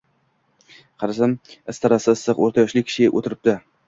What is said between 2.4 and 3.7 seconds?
o`rta yoshli kishi o`tiribdi